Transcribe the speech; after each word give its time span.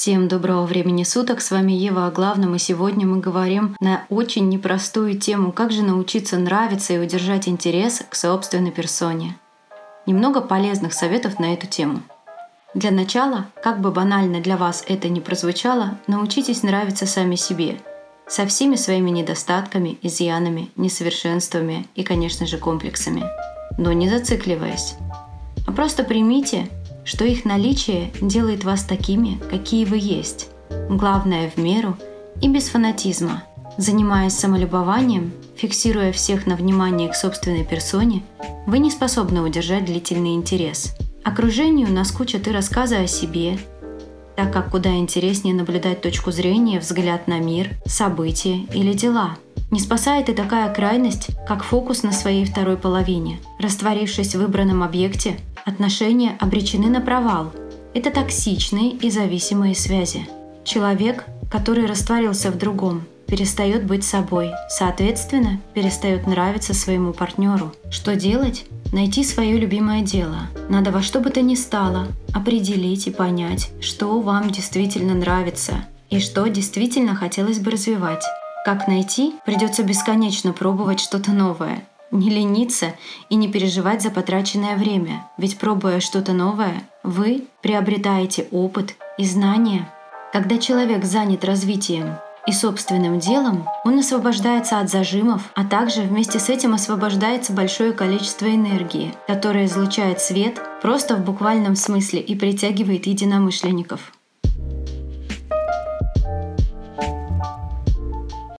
Всем 0.00 0.28
доброго 0.28 0.64
времени 0.64 1.02
суток, 1.02 1.40
с 1.40 1.50
вами 1.50 1.72
Ева 1.72 2.06
о 2.06 2.12
главном, 2.12 2.54
и 2.54 2.60
сегодня 2.60 3.04
мы 3.04 3.18
говорим 3.18 3.74
на 3.80 4.04
очень 4.10 4.48
непростую 4.48 5.18
тему, 5.18 5.50
как 5.50 5.72
же 5.72 5.82
научиться 5.82 6.38
нравиться 6.38 6.92
и 6.92 6.98
удержать 6.98 7.48
интерес 7.48 8.04
к 8.08 8.14
собственной 8.14 8.70
персоне. 8.70 9.36
Немного 10.06 10.40
полезных 10.40 10.92
советов 10.92 11.40
на 11.40 11.52
эту 11.52 11.66
тему. 11.66 12.00
Для 12.74 12.92
начала, 12.92 13.46
как 13.60 13.80
бы 13.80 13.90
банально 13.90 14.40
для 14.40 14.56
вас 14.56 14.84
это 14.86 15.08
ни 15.08 15.18
прозвучало, 15.18 15.98
научитесь 16.06 16.62
нравиться 16.62 17.04
сами 17.04 17.34
себе, 17.34 17.80
со 18.28 18.46
всеми 18.46 18.76
своими 18.76 19.10
недостатками, 19.10 19.98
изъянами, 20.02 20.70
несовершенствами 20.76 21.88
и, 21.96 22.04
конечно 22.04 22.46
же, 22.46 22.58
комплексами. 22.58 23.24
Но 23.78 23.90
не 23.92 24.08
зацикливаясь. 24.08 24.94
А 25.66 25.72
просто 25.72 26.04
примите 26.04 26.68
что 27.08 27.24
их 27.24 27.46
наличие 27.46 28.12
делает 28.20 28.64
вас 28.64 28.84
такими, 28.84 29.40
какие 29.50 29.86
вы 29.86 29.96
есть. 29.96 30.50
Главное 30.90 31.50
в 31.50 31.56
меру 31.56 31.96
и 32.42 32.48
без 32.48 32.68
фанатизма. 32.68 33.44
Занимаясь 33.78 34.34
самолюбованием, 34.34 35.32
фиксируя 35.56 36.12
всех 36.12 36.46
на 36.46 36.54
внимание 36.54 37.08
к 37.08 37.14
собственной 37.14 37.64
персоне, 37.64 38.22
вы 38.66 38.78
не 38.78 38.90
способны 38.90 39.40
удержать 39.40 39.86
длительный 39.86 40.34
интерес. 40.34 40.94
Окружению 41.24 41.90
наскучат 41.90 42.46
и 42.46 42.50
рассказы 42.50 42.96
о 42.96 43.06
себе, 43.06 43.58
так 44.36 44.52
как 44.52 44.70
куда 44.70 44.90
интереснее 44.90 45.54
наблюдать 45.54 46.02
точку 46.02 46.30
зрения, 46.30 46.78
взгляд 46.78 47.26
на 47.26 47.38
мир, 47.38 47.70
события 47.86 48.66
или 48.74 48.92
дела– 48.92 49.38
не 49.70 49.80
спасает 49.80 50.30
и 50.30 50.34
такая 50.34 50.72
крайность, 50.72 51.28
как 51.46 51.62
фокус 51.62 52.02
на 52.02 52.12
своей 52.12 52.46
второй 52.46 52.78
половине. 52.78 53.38
Растворившись 53.58 54.34
в 54.34 54.38
выбранном 54.38 54.82
объекте, 54.82 55.38
отношения 55.68 56.36
обречены 56.40 56.88
на 56.88 57.00
провал. 57.00 57.52
Это 57.94 58.10
токсичные 58.10 58.90
и 58.90 59.10
зависимые 59.10 59.74
связи. 59.74 60.28
Человек, 60.64 61.24
который 61.50 61.86
растворился 61.86 62.50
в 62.50 62.58
другом, 62.58 63.04
перестает 63.26 63.86
быть 63.86 64.04
собой, 64.04 64.50
соответственно, 64.68 65.60
перестает 65.74 66.26
нравиться 66.26 66.74
своему 66.74 67.12
партнеру. 67.12 67.72
Что 67.90 68.16
делать? 68.16 68.66
Найти 68.92 69.22
свое 69.22 69.58
любимое 69.58 70.02
дело. 70.02 70.48
Надо 70.68 70.90
во 70.90 71.02
что 71.02 71.20
бы 71.20 71.30
то 71.30 71.42
ни 71.42 71.54
стало 71.54 72.08
определить 72.32 73.06
и 73.06 73.10
понять, 73.10 73.70
что 73.80 74.20
вам 74.20 74.50
действительно 74.50 75.14
нравится 75.14 75.84
и 76.10 76.20
что 76.20 76.46
действительно 76.46 77.14
хотелось 77.14 77.58
бы 77.58 77.70
развивать. 77.70 78.24
Как 78.64 78.88
найти? 78.88 79.34
Придется 79.44 79.82
бесконечно 79.82 80.52
пробовать 80.52 81.00
что-то 81.00 81.32
новое. 81.32 81.84
Не 82.10 82.30
лениться 82.30 82.94
и 83.28 83.36
не 83.36 83.48
переживать 83.48 84.02
за 84.02 84.10
потраченное 84.10 84.76
время, 84.76 85.30
ведь 85.36 85.58
пробуя 85.58 86.00
что-то 86.00 86.32
новое, 86.32 86.82
вы 87.02 87.44
приобретаете 87.62 88.48
опыт 88.50 88.94
и 89.18 89.24
знания. 89.24 89.92
Когда 90.32 90.58
человек 90.58 91.04
занят 91.04 91.44
развитием 91.44 92.16
и 92.46 92.52
собственным 92.52 93.18
делом, 93.18 93.68
он 93.84 93.98
освобождается 93.98 94.80
от 94.80 94.88
зажимов, 94.88 95.50
а 95.54 95.64
также 95.64 96.00
вместе 96.00 96.38
с 96.38 96.48
этим 96.48 96.72
освобождается 96.72 97.52
большое 97.52 97.92
количество 97.92 98.46
энергии, 98.46 99.14
которая 99.26 99.66
излучает 99.66 100.20
свет 100.20 100.58
просто 100.80 101.16
в 101.16 101.24
буквальном 101.24 101.76
смысле 101.76 102.20
и 102.20 102.34
притягивает 102.34 103.06
единомышленников. 103.06 104.12